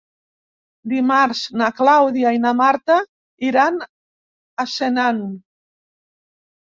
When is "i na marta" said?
2.37-2.95